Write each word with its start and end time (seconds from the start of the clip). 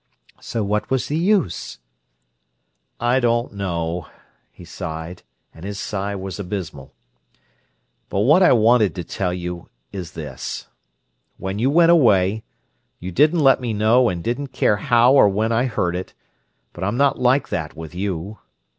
So 0.39 0.63
what 0.63 0.89
was 0.89 1.09
the 1.09 1.15
use?" 1.15 1.77
"I 2.99 3.19
don't 3.19 3.53
know," 3.53 4.07
he 4.51 4.65
sighed, 4.65 5.21
and 5.53 5.63
his 5.63 5.77
sigh 5.79 6.15
was 6.15 6.39
abysmal. 6.39 6.95
"But 8.09 8.21
what 8.21 8.41
I 8.41 8.51
wanted 8.51 8.95
to 8.95 9.03
tell 9.03 9.31
you 9.31 9.69
is 9.91 10.13
this: 10.13 10.69
when 11.37 11.59
you 11.59 11.69
went 11.69 11.91
away, 11.91 12.41
you 12.99 13.11
didn't 13.11 13.41
let 13.41 13.61
me 13.61 13.73
know 13.73 14.09
and 14.09 14.23
didn't 14.23 14.47
care 14.53 14.77
how 14.77 15.13
or 15.13 15.29
when 15.29 15.51
I 15.51 15.65
heard 15.65 15.95
it, 15.95 16.15
but 16.73 16.83
I'm 16.83 16.97
not 16.97 17.19
like 17.21 17.49
that 17.49 17.75
with 17.77 17.93
you. 17.93 18.39